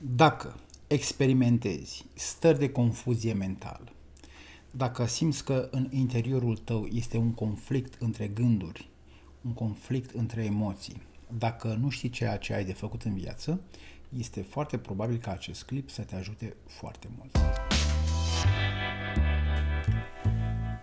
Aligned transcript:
Dacă 0.00 0.56
experimentezi 0.86 2.04
stări 2.14 2.58
de 2.58 2.70
confuzie 2.70 3.32
mentală, 3.32 3.92
dacă 4.70 5.06
simți 5.06 5.44
că 5.44 5.68
în 5.70 5.88
interiorul 5.90 6.56
tău 6.56 6.86
este 6.86 7.16
un 7.16 7.32
conflict 7.32 8.02
între 8.02 8.28
gânduri, 8.28 8.88
un 9.42 9.52
conflict 9.52 10.14
între 10.14 10.44
emoții, 10.44 11.02
dacă 11.38 11.78
nu 11.80 11.88
știi 11.88 12.08
ceea 12.08 12.36
ce 12.36 12.54
ai 12.54 12.64
de 12.64 12.72
făcut 12.72 13.02
în 13.02 13.14
viață, 13.14 13.60
este 14.18 14.42
foarte 14.42 14.78
probabil 14.78 15.16
ca 15.16 15.30
acest 15.30 15.64
clip 15.64 15.90
să 15.90 16.02
te 16.02 16.14
ajute 16.14 16.54
foarte 16.66 17.08
mult. 17.16 17.38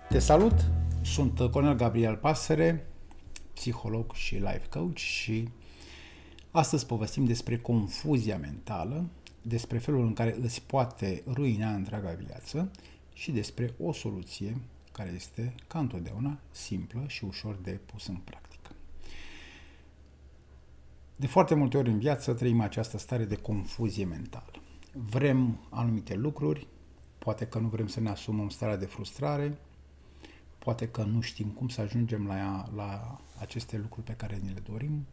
Te 0.10 0.20
salut! 0.20 0.72
Sunt 1.02 1.40
Cornel 1.52 1.76
Gabriel 1.76 2.16
Pasăre, 2.16 2.88
psiholog 3.54 4.14
și 4.14 4.36
life 4.36 4.68
coach 4.70 4.98
și 4.98 5.50
astăzi 6.58 6.86
povestim 6.86 7.26
despre 7.26 7.58
confuzia 7.58 8.38
mentală, 8.38 9.06
despre 9.42 9.78
felul 9.78 10.06
în 10.06 10.14
care 10.14 10.36
îți 10.42 10.62
poate 10.62 11.24
ruina 11.28 11.74
întreaga 11.74 12.12
viață 12.12 12.72
și 13.14 13.32
despre 13.32 13.74
o 13.80 13.92
soluție 13.92 14.58
care 14.92 15.12
este, 15.16 15.56
ca 15.68 15.80
întotdeauna, 15.80 16.40
simplă 16.52 17.04
și 17.08 17.26
ușor 17.26 17.56
de 17.56 17.80
pus 17.86 18.08
în 18.08 18.16
practică. 18.16 18.72
De 21.16 21.28
foarte 21.28 21.56
multe 21.56 21.78
ori 21.78 21.90
în 21.90 22.00
viață 22.00 22.34
trăim 22.34 22.60
această 22.60 22.98
stare 22.98 23.26
de 23.26 23.36
confuzie 23.36 24.06
mentală. 24.06 24.62
Vrem 24.92 25.60
anumite 25.70 26.16
lucruri, 26.16 26.68
poate 27.18 27.46
că 27.48 27.60
nu 27.60 27.68
vrem 27.68 27.88
să 27.88 28.00
ne 28.00 28.10
asumăm 28.10 28.50
starea 28.50 28.78
de 28.78 28.86
frustrare, 28.86 29.58
poate 30.60 30.88
că 30.88 31.04
nu 31.04 31.22
știm 31.22 31.48
cum 31.48 31.68
să 31.68 31.82
ajungem 31.82 32.28
la, 32.28 32.38
ea, 32.38 32.70
la 32.76 33.22
aceste 33.40 33.78
lucruri 33.78 34.06
pe 34.06 34.14
care 34.14 34.40
ne 34.44 34.52
le 34.52 34.60
dorim, 34.72 35.06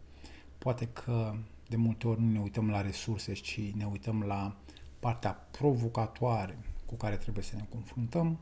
poate 0.62 0.88
că 0.92 1.34
de 1.68 1.76
multe 1.76 2.08
ori 2.08 2.20
nu 2.20 2.30
ne 2.30 2.40
uităm 2.40 2.70
la 2.70 2.80
resurse, 2.80 3.32
ci 3.32 3.60
ne 3.74 3.84
uităm 3.84 4.22
la 4.22 4.56
partea 4.98 5.30
provocatoare 5.30 6.58
cu 6.86 6.94
care 6.94 7.16
trebuie 7.16 7.44
să 7.44 7.56
ne 7.56 7.64
confruntăm, 7.68 8.38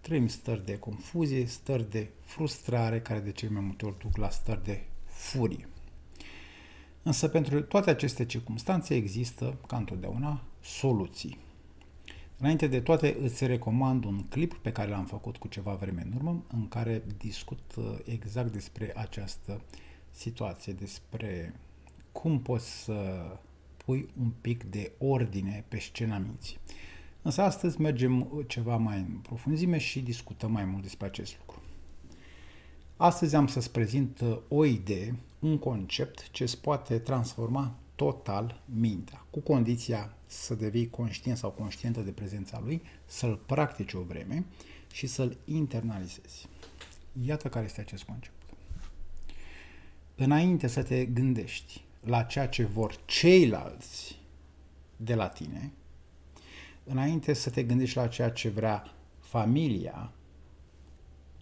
trăim 0.00 0.28
stări 0.28 0.64
de 0.64 0.78
confuzie, 0.78 1.46
stări 1.46 1.90
de 1.90 2.08
frustrare, 2.20 3.00
care 3.00 3.20
de 3.20 3.32
cel 3.32 3.50
mai 3.50 3.60
multe 3.60 3.86
ori 3.86 3.98
duc 3.98 4.16
la 4.16 4.30
stări 4.30 4.64
de 4.64 4.84
furie. 5.04 5.68
Însă 7.02 7.28
pentru 7.28 7.62
toate 7.62 7.90
aceste 7.90 8.26
circunstanțe 8.26 8.94
există, 8.94 9.58
ca 9.66 9.76
întotdeauna, 9.76 10.42
soluții. 10.60 11.38
Înainte 12.38 12.66
de 12.66 12.80
toate, 12.80 13.16
îți 13.20 13.46
recomand 13.46 14.04
un 14.04 14.22
clip 14.22 14.54
pe 14.54 14.72
care 14.72 14.90
l-am 14.90 15.06
făcut 15.06 15.36
cu 15.36 15.48
ceva 15.48 15.74
vreme 15.74 16.02
în 16.02 16.12
urmă, 16.14 16.44
în 16.52 16.68
care 16.68 17.02
discut 17.18 17.74
uh, 17.76 17.84
exact 18.04 18.52
despre 18.52 18.92
această 18.96 19.60
situație, 20.16 20.72
despre 20.72 21.60
cum 22.12 22.40
poți 22.40 22.82
să 22.82 23.26
pui 23.76 24.08
un 24.20 24.30
pic 24.40 24.64
de 24.64 24.92
ordine 24.98 25.64
pe 25.68 25.78
scena 25.78 26.18
minții. 26.18 26.58
Însă 27.22 27.42
astăzi 27.42 27.80
mergem 27.80 28.44
ceva 28.46 28.76
mai 28.76 28.98
în 28.98 29.18
profunzime 29.22 29.78
și 29.78 30.00
discutăm 30.00 30.52
mai 30.52 30.64
mult 30.64 30.82
despre 30.82 31.06
acest 31.06 31.36
lucru. 31.38 31.62
Astăzi 32.96 33.34
am 33.34 33.46
să-ți 33.46 33.70
prezint 33.70 34.20
uh, 34.20 34.38
o 34.48 34.64
idee, 34.64 35.14
un 35.38 35.58
concept 35.58 36.30
ce 36.30 36.42
îți 36.42 36.60
poate 36.60 36.98
transforma 36.98 37.74
total 37.94 38.60
mintea, 38.64 39.26
cu 39.30 39.40
condiția 39.40 40.16
să 40.26 40.54
devii 40.54 40.90
conștient 40.90 41.38
sau 41.38 41.50
conștientă 41.50 42.00
de 42.00 42.10
prezența 42.10 42.60
lui, 42.64 42.82
să-l 43.04 43.36
practici 43.46 43.92
o 43.92 44.00
vreme 44.00 44.44
și 44.92 45.06
să-l 45.06 45.36
internalizezi. 45.44 46.48
Iată 47.26 47.48
care 47.48 47.64
este 47.64 47.80
acest 47.80 48.02
concept. 48.02 48.35
Înainte 50.18 50.66
să 50.66 50.82
te 50.82 51.04
gândești 51.04 51.84
la 52.00 52.22
ceea 52.22 52.48
ce 52.48 52.64
vor 52.64 52.96
ceilalți 53.04 54.18
de 54.96 55.14
la 55.14 55.28
tine, 55.28 55.72
înainte 56.84 57.32
să 57.32 57.50
te 57.50 57.62
gândești 57.62 57.96
la 57.96 58.08
ceea 58.08 58.30
ce 58.30 58.48
vrea 58.48 58.94
familia, 59.18 60.12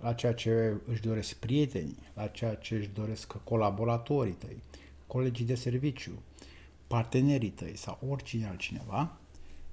la 0.00 0.12
ceea 0.12 0.34
ce 0.34 0.75
își 0.86 1.00
doresc 1.00 1.34
prietenii, 1.34 2.09
la 2.15 2.26
ceea 2.26 2.54
ce 2.54 2.75
își 2.75 2.88
doresc 2.88 3.32
colaboratorii 3.44 4.32
tăi, 4.32 4.62
colegii 5.06 5.44
de 5.44 5.54
serviciu, 5.54 6.22
partenerii 6.87 7.50
tăi 7.50 7.77
sau 7.77 7.98
oricine 8.09 8.47
altcineva, 8.47 9.16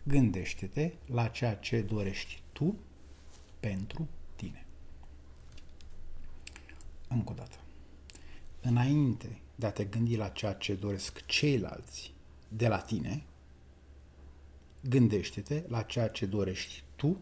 gândește-te 0.04 0.92
la 1.06 1.28
ceea 1.28 1.56
ce 1.56 1.81
dorești 1.81 2.42
tu 2.54 2.75
pentru 3.59 4.08
tine. 4.36 4.66
Încă 7.08 7.31
o 7.31 7.36
dată. 7.36 7.61
Înainte 8.62 9.40
de 9.56 9.66
a 9.66 9.72
te 9.72 9.84
gândi 9.84 10.16
la 10.16 10.28
ceea 10.28 10.54
ce 10.54 10.74
doresc 10.74 11.26
ceilalți 11.26 12.14
de 12.48 12.68
la 12.68 12.80
tine, 12.80 13.24
gândește-te 14.90 15.64
la 15.68 15.82
ceea 15.82 16.08
ce 16.08 16.26
dorești 16.26 16.84
tu 16.96 17.18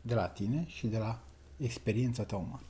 de 0.00 0.14
la 0.14 0.28
tine 0.28 0.64
și 0.66 0.86
de 0.86 0.98
la 0.98 1.22
experiența 1.56 2.24
ta 2.24 2.36
umană. 2.36 2.62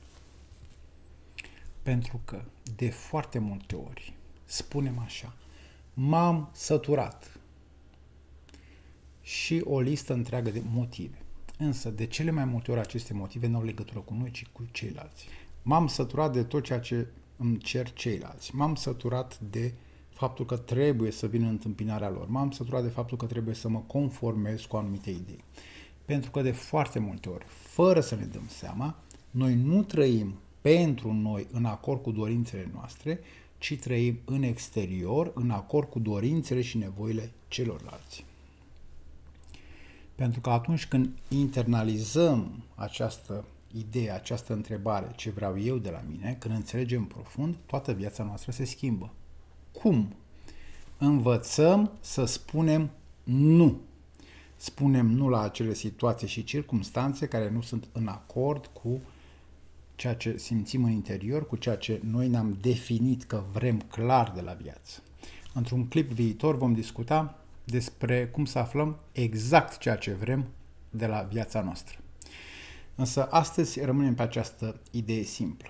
Pentru 1.81 2.21
că 2.25 2.41
de 2.75 2.89
foarte 2.89 3.39
multe 3.39 3.75
ori 3.75 4.13
spunem 4.45 4.99
așa, 4.99 5.33
m-am 5.93 6.49
săturat 6.53 7.39
și 9.21 9.61
o 9.65 9.79
listă 9.79 10.13
întreagă 10.13 10.49
de 10.49 10.61
motive. 10.65 11.17
Însă, 11.57 11.89
de 11.89 12.05
cele 12.05 12.31
mai 12.31 12.45
multe 12.45 12.71
ori 12.71 12.79
aceste 12.79 13.13
motive 13.13 13.47
nu 13.47 13.57
au 13.57 13.63
legătură 13.63 13.99
cu 13.99 14.13
noi, 14.13 14.31
ci 14.31 14.47
cu 14.51 14.67
ceilalți. 14.71 15.27
M-am 15.61 15.87
săturat 15.87 16.33
de 16.33 16.43
tot 16.43 16.63
ceea 16.63 16.79
ce 16.79 17.07
îmi 17.39 17.57
cer 17.57 17.93
ceilalți. 17.93 18.55
M-am 18.55 18.75
săturat 18.75 19.39
de 19.39 19.73
faptul 20.09 20.45
că 20.45 20.57
trebuie 20.57 21.11
să 21.11 21.27
vin 21.27 21.41
în 21.41 21.49
întâmpinarea 21.49 22.09
lor. 22.09 22.27
M-am 22.27 22.51
săturat 22.51 22.83
de 22.83 22.89
faptul 22.89 23.17
că 23.17 23.25
trebuie 23.25 23.55
să 23.55 23.69
mă 23.69 23.81
conformez 23.87 24.61
cu 24.61 24.77
anumite 24.77 25.09
idei. 25.09 25.43
Pentru 26.05 26.31
că 26.31 26.41
de 26.41 26.51
foarte 26.51 26.99
multe 26.99 27.29
ori, 27.29 27.45
fără 27.47 27.99
să 27.99 28.15
ne 28.15 28.25
dăm 28.25 28.47
seama, 28.47 28.95
noi 29.31 29.55
nu 29.55 29.83
trăim 29.83 30.33
pentru 30.61 31.13
noi 31.13 31.47
în 31.51 31.65
acord 31.65 32.01
cu 32.01 32.11
dorințele 32.11 32.69
noastre, 32.73 33.19
ci 33.57 33.77
trăim 33.79 34.19
în 34.25 34.43
exterior, 34.43 35.31
în 35.35 35.49
acord 35.49 35.89
cu 35.89 35.99
dorințele 35.99 36.61
și 36.61 36.77
nevoile 36.77 37.31
celorlalți. 37.47 38.25
Pentru 40.15 40.41
că 40.41 40.49
atunci 40.49 40.87
când 40.87 41.09
internalizăm 41.27 42.63
această 42.75 43.45
idee, 43.71 44.13
această 44.13 44.53
întrebare, 44.53 45.11
ce 45.15 45.29
vreau 45.29 45.59
eu 45.59 45.77
de 45.77 45.89
la 45.89 46.03
mine, 46.09 46.35
când 46.39 46.55
înțelegem 46.55 47.05
profund, 47.05 47.55
toată 47.65 47.91
viața 47.91 48.23
noastră 48.23 48.51
se 48.51 48.65
schimbă. 48.65 49.13
Cum? 49.71 50.13
Învățăm 50.97 51.91
să 51.99 52.25
spunem 52.25 52.89
nu. 53.23 53.79
Spunem 54.55 55.05
nu 55.05 55.29
la 55.29 55.41
acele 55.41 55.73
situații 55.73 56.27
și 56.27 56.43
circumstanțe 56.43 57.27
care 57.27 57.49
nu 57.49 57.61
sunt 57.61 57.87
în 57.91 58.07
acord 58.07 58.65
cu 58.65 59.01
ceea 59.95 60.15
ce 60.15 60.37
simțim 60.37 60.83
în 60.83 60.91
interior, 60.91 61.47
cu 61.47 61.55
ceea 61.55 61.75
ce 61.75 62.01
noi 62.03 62.27
ne-am 62.27 62.57
definit 62.61 63.23
că 63.23 63.43
vrem 63.51 63.79
clar 63.79 64.31
de 64.35 64.41
la 64.41 64.53
viață. 64.53 65.01
Într-un 65.53 65.87
clip 65.87 66.11
viitor 66.11 66.57
vom 66.57 66.73
discuta 66.73 67.39
despre 67.63 68.27
cum 68.27 68.45
să 68.45 68.59
aflăm 68.59 68.99
exact 69.11 69.77
ceea 69.77 69.95
ce 69.95 70.13
vrem 70.13 70.45
de 70.89 71.05
la 71.05 71.21
viața 71.21 71.61
noastră. 71.61 71.97
Însă 72.99 73.27
astăzi 73.29 73.81
rămânem 73.81 74.15
pe 74.15 74.21
această 74.21 74.79
idee 74.91 75.23
simplă. 75.23 75.69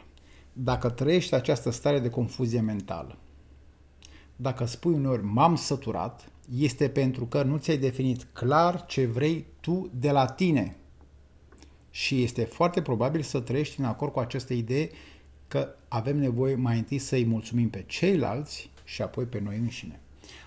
Dacă 0.54 0.90
trăiești 0.90 1.34
această 1.34 1.70
stare 1.70 2.00
de 2.00 2.10
confuzie 2.10 2.62
mentală, 2.62 3.18
dacă 4.36 4.66
spui 4.66 4.94
uneori 4.94 5.24
m-am 5.24 5.56
săturat, 5.56 6.32
este 6.56 6.90
pentru 6.90 7.26
că 7.26 7.44
nu 7.44 7.58
ți-ai 7.58 7.78
definit 7.78 8.28
clar 8.34 8.86
ce 8.86 9.06
vrei 9.06 9.46
tu 9.60 9.90
de 9.94 10.12
la 10.12 10.26
tine. 10.26 10.76
Și 11.90 12.24
este 12.24 12.44
foarte 12.44 12.82
probabil 12.82 13.22
să 13.22 13.40
trăiești 13.40 13.80
în 13.80 13.86
acord 13.86 14.12
cu 14.12 14.20
această 14.20 14.54
idee 14.54 14.90
că 15.48 15.70
avem 15.88 16.18
nevoie 16.18 16.56
mai 16.56 16.78
întâi 16.78 16.98
să-i 16.98 17.26
mulțumim 17.26 17.70
pe 17.70 17.84
ceilalți 17.88 18.70
și 18.84 19.02
apoi 19.02 19.26
pe 19.26 19.40
noi 19.40 19.58
înșine. 19.58 20.00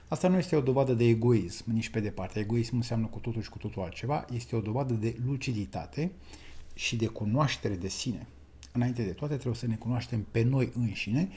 Asta 0.09 0.29
nu 0.29 0.39
este 0.39 0.57
o 0.57 0.61
dovadă 0.61 0.95
de 0.95 1.05
egoism, 1.05 1.65
nici 1.73 1.91
pe 1.91 2.01
departe. 2.01 2.39
Egoism 2.39 2.77
înseamnă 2.77 3.07
cu 3.07 3.19
totul 3.19 3.43
și 3.43 3.51
cu 3.51 3.59
totul 3.59 3.83
altceva. 3.83 4.25
Este 4.35 4.57
o 4.57 4.61
dovadă 4.61 4.93
de 4.93 5.17
luciditate 5.27 6.13
și 6.75 6.97
de 6.97 7.07
cunoaștere 7.07 7.75
de 7.75 7.89
sine. 7.89 8.27
Înainte 8.73 9.03
de 9.03 9.13
toate, 9.13 9.35
trebuie 9.35 9.55
să 9.61 9.67
ne 9.67 9.75
cunoaștem 9.75 10.27
pe 10.31 10.43
noi 10.43 10.73
înșine 10.75 11.29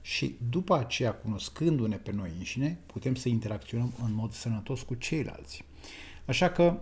și 0.00 0.36
după 0.50 0.78
aceea, 0.78 1.14
cunoscându-ne 1.14 1.96
pe 1.96 2.12
noi 2.12 2.30
înșine, 2.38 2.78
putem 2.86 3.14
să 3.14 3.28
interacționăm 3.28 3.92
în 4.04 4.14
mod 4.14 4.32
sănătos 4.32 4.82
cu 4.82 4.94
ceilalți. 4.94 5.64
Așa 6.26 6.50
că, 6.50 6.80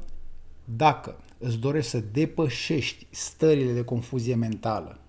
dacă 0.64 1.20
îți 1.38 1.59
dorești 1.59 1.91
să 1.91 2.00
depășești 2.00 3.06
stările 3.11 3.73
de 3.73 3.85
confuzie 3.85 4.35
mentală, 4.35 5.00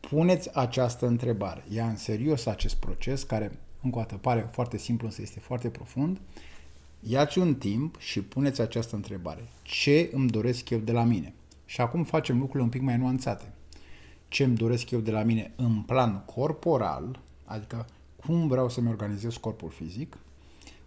puneți 0.00 0.56
această 0.56 1.06
întrebare. 1.06 1.64
Ia 1.68 1.88
în 1.88 1.96
serios 1.96 2.46
acest 2.46 2.76
proces, 2.76 3.22
care, 3.22 3.58
încă 3.82 3.98
o 3.98 4.00
dată, 4.00 4.16
pare 4.16 4.48
foarte 4.52 4.78
simplu, 4.78 5.06
însă 5.06 5.22
este 5.22 5.40
foarte 5.40 5.68
profund, 5.68 6.20
Iați 7.00 7.38
un 7.38 7.54
timp 7.54 7.98
și 7.98 8.22
puneți 8.22 8.60
această 8.60 8.96
întrebare. 8.96 9.48
Ce 9.62 10.10
îmi 10.12 10.30
doresc 10.30 10.70
eu 10.70 10.78
de 10.78 10.92
la 10.92 11.04
mine? 11.04 11.34
Și 11.64 11.80
acum 11.80 12.04
facem 12.04 12.36
lucrurile 12.38 12.62
un 12.62 12.68
pic 12.68 12.80
mai 12.80 12.96
nuanțate. 12.96 13.52
Ce 14.28 14.44
îmi 14.44 14.56
doresc 14.56 14.90
eu 14.90 15.00
de 15.00 15.10
la 15.10 15.22
mine 15.22 15.52
în 15.56 15.82
plan 15.82 16.24
corporal, 16.24 17.20
adică 17.44 17.86
cum 18.16 18.48
vreau 18.48 18.68
să-mi 18.68 18.88
organizez 18.88 19.36
corpul 19.36 19.70
fizic, 19.70 20.18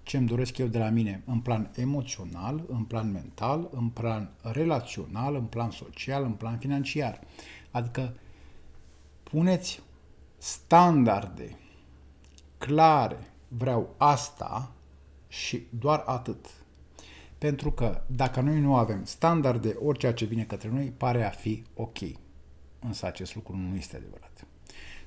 ce 0.03 0.17
îmi 0.17 0.27
doresc 0.27 0.57
eu 0.57 0.67
de 0.67 0.77
la 0.77 0.89
mine 0.89 1.21
în 1.25 1.39
plan 1.39 1.71
emoțional, 1.75 2.63
în 2.67 2.83
plan 2.83 3.11
mental, 3.11 3.69
în 3.71 3.89
plan 3.89 4.29
relațional, 4.41 5.35
în 5.35 5.43
plan 5.43 5.71
social, 5.71 6.23
în 6.23 6.31
plan 6.31 6.57
financiar. 6.57 7.21
Adică 7.71 8.13
puneți 9.23 9.81
standarde 10.37 11.57
clare, 12.57 13.33
vreau 13.47 13.93
asta 13.97 14.71
și 15.31 15.67
doar 15.69 16.03
atât. 16.05 16.45
Pentru 17.37 17.71
că 17.71 18.01
dacă 18.07 18.41
noi 18.41 18.59
nu 18.59 18.75
avem 18.75 19.03
standarde, 19.03 19.75
orice 19.83 20.13
ce 20.13 20.25
vine 20.25 20.43
către 20.43 20.69
noi 20.69 20.93
pare 20.97 21.23
a 21.23 21.29
fi 21.29 21.63
ok. 21.73 21.97
Însă 22.79 23.05
acest 23.05 23.35
lucru 23.35 23.55
nu 23.55 23.75
este 23.75 23.95
adevărat. 23.95 24.45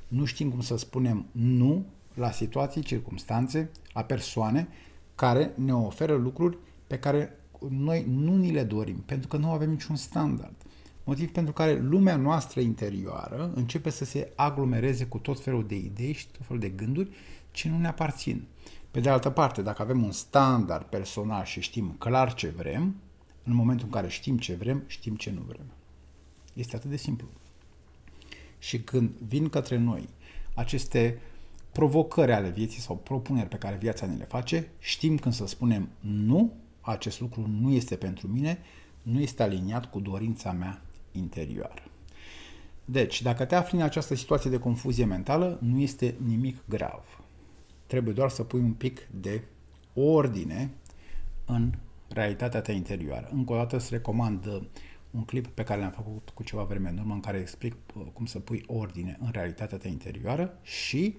Nu 0.08 0.24
știm 0.24 0.50
cum 0.50 0.60
să 0.60 0.76
spunem 0.76 1.26
nu 1.32 1.84
la 2.14 2.30
situații, 2.30 2.82
circumstanțe, 2.82 3.70
la 3.92 4.02
persoane 4.02 4.68
care 5.14 5.52
ne 5.54 5.74
oferă 5.74 6.14
lucruri 6.14 6.58
pe 6.86 6.98
care 6.98 7.38
noi 7.68 8.04
nu 8.08 8.36
ni 8.36 8.50
le 8.50 8.62
dorim, 8.62 8.96
pentru 8.96 9.28
că 9.28 9.36
nu 9.36 9.50
avem 9.50 9.70
niciun 9.70 9.96
standard. 9.96 10.54
Motiv 11.04 11.30
pentru 11.30 11.52
care 11.52 11.78
lumea 11.78 12.16
noastră 12.16 12.60
interioară 12.60 13.50
începe 13.54 13.90
să 13.90 14.04
se 14.04 14.32
aglomereze 14.34 15.06
cu 15.06 15.18
tot 15.18 15.40
felul 15.40 15.66
de 15.66 15.74
idei 15.74 16.12
și 16.12 16.26
tot 16.26 16.46
felul 16.46 16.60
de 16.60 16.68
gânduri 16.68 17.10
ce 17.50 17.68
nu 17.68 17.78
ne 17.78 17.86
aparțin. 17.86 18.46
Pe 18.90 19.00
de 19.00 19.08
altă 19.08 19.30
parte, 19.30 19.62
dacă 19.62 19.82
avem 19.82 20.02
un 20.02 20.12
standard 20.12 20.84
personal 20.84 21.44
și 21.44 21.60
știm 21.60 21.94
clar 21.98 22.34
ce 22.34 22.48
vrem, 22.48 22.94
în 23.42 23.54
momentul 23.54 23.86
în 23.86 23.92
care 23.92 24.08
știm 24.08 24.38
ce 24.38 24.54
vrem, 24.54 24.82
știm 24.86 25.16
ce 25.16 25.30
nu 25.30 25.40
vrem. 25.46 25.66
Este 26.52 26.76
atât 26.76 26.90
de 26.90 26.96
simplu. 26.96 27.26
Și 28.58 28.80
când 28.82 29.10
vin 29.28 29.48
către 29.48 29.76
noi 29.76 30.08
aceste 30.54 31.18
provocări 31.72 32.32
ale 32.32 32.48
vieții 32.48 32.80
sau 32.80 32.96
propuneri 32.96 33.48
pe 33.48 33.56
care 33.56 33.76
viața 33.76 34.06
ne 34.06 34.14
le 34.14 34.24
face, 34.24 34.68
știm 34.78 35.18
când 35.18 35.34
să 35.34 35.46
spunem 35.46 35.88
nu, 36.00 36.52
acest 36.80 37.20
lucru 37.20 37.46
nu 37.60 37.70
este 37.70 37.96
pentru 37.96 38.28
mine, 38.28 38.58
nu 39.02 39.20
este 39.20 39.42
aliniat 39.42 39.90
cu 39.90 40.00
dorința 40.00 40.52
mea 40.52 40.82
interioară. 41.16 41.82
Deci, 42.84 43.22
dacă 43.22 43.44
te 43.44 43.54
afli 43.54 43.76
în 43.76 43.84
această 43.84 44.14
situație 44.14 44.50
de 44.50 44.58
confuzie 44.58 45.04
mentală, 45.04 45.58
nu 45.62 45.80
este 45.80 46.14
nimic 46.26 46.56
grav. 46.68 47.20
Trebuie 47.86 48.14
doar 48.14 48.30
să 48.30 48.42
pui 48.42 48.60
un 48.60 48.72
pic 48.72 49.08
de 49.10 49.42
ordine 49.94 50.70
în 51.44 51.72
realitatea 52.08 52.60
ta 52.60 52.72
interioară. 52.72 53.28
Încă 53.32 53.52
o 53.52 53.56
dată 53.56 53.76
îți 53.76 53.90
recomand 53.90 54.46
uh, 54.46 54.62
un 55.10 55.24
clip 55.24 55.46
pe 55.46 55.62
care 55.62 55.80
l-am 55.80 55.90
făcut 55.90 56.30
cu 56.34 56.42
ceva 56.42 56.62
vreme 56.62 56.88
în 56.88 56.98
urmă 56.98 57.14
în 57.14 57.20
care 57.20 57.38
explic 57.38 57.74
uh, 57.94 58.06
cum 58.12 58.26
să 58.26 58.38
pui 58.38 58.64
ordine 58.66 59.16
în 59.20 59.28
realitatea 59.32 59.78
ta 59.78 59.88
interioară 59.88 60.58
și 60.62 61.16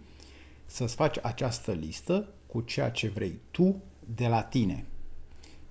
să-ți 0.65 0.95
faci 0.95 1.17
această 1.21 1.71
listă 1.71 2.27
cu 2.47 2.61
ceea 2.61 2.91
ce 2.91 3.07
vrei 3.07 3.39
tu 3.51 3.81
de 4.15 4.27
la 4.27 4.43
tine. 4.43 4.85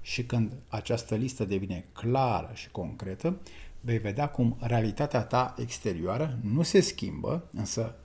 Și 0.01 0.25
când 0.25 0.53
această 0.69 1.15
listă 1.15 1.45
devine 1.45 1.85
clară 1.93 2.51
și 2.55 2.71
concretă, 2.71 3.41
vei 3.85 3.99
vedea 3.99 4.29
cum 4.29 4.57
realitatea 4.61 5.23
ta 5.23 5.55
exterioară 5.59 6.39
nu 6.43 6.63
se 6.63 6.81
schimbă, 6.81 7.49
însă 7.53 7.97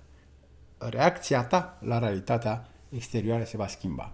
reacția 0.78 1.44
ta 1.44 1.78
la 1.82 2.00
realitatea 2.00 2.70
exterioară 2.90 3.44
se 3.44 3.58
va 3.58 3.68
schimba. 3.68 4.14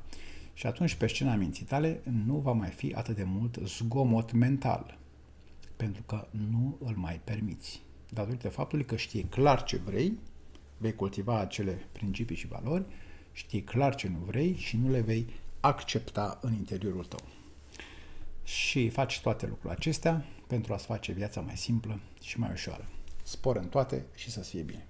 Și 0.53 0.67
atunci 0.67 0.95
pe 0.95 1.07
scena 1.07 1.35
minții 1.35 1.65
tale 1.65 2.01
nu 2.25 2.35
va 2.35 2.51
mai 2.51 2.69
fi 2.69 2.94
atât 2.94 3.15
de 3.15 3.23
mult 3.23 3.57
zgomot 3.63 4.31
mental, 4.31 4.97
pentru 5.75 6.03
că 6.06 6.27
nu 6.51 6.77
îl 6.85 6.95
mai 6.95 7.21
permiți. 7.23 7.81
Datorită 8.09 8.50
faptului 8.50 8.85
că 8.85 8.95
știi 8.95 9.23
clar 9.23 9.63
ce 9.63 9.77
vrei, 9.77 10.17
vei 10.77 10.95
cultiva 10.95 11.39
acele 11.39 11.88
principii 11.91 12.35
și 12.35 12.47
valori, 12.47 12.85
știi 13.31 13.62
clar 13.62 13.95
ce 13.95 14.07
nu 14.07 14.17
vrei 14.25 14.56
și 14.57 14.77
nu 14.77 14.89
le 14.89 15.01
vei 15.01 15.27
accepta 15.59 16.38
în 16.41 16.53
interiorul 16.53 17.06
tău. 17.06 17.21
Și 18.45 18.89
faci 18.89 19.21
toate 19.21 19.45
lucrurile 19.45 19.74
acestea 19.74 20.25
pentru 20.47 20.74
a-ți 20.74 20.86
face 20.86 21.12
viața 21.12 21.42
mai 21.42 21.57
simplă 21.57 22.00
și 22.21 22.39
mai 22.39 22.50
ușoară. 22.51 22.86
Spor 23.24 23.56
în 23.56 23.68
toate 23.68 24.06
și 24.15 24.31
să-ți 24.31 24.50
fie 24.50 24.62
bine! 24.62 24.86